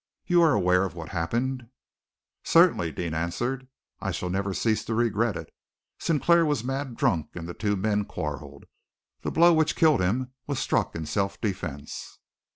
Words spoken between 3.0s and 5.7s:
answered. "I shall never cease to regret it.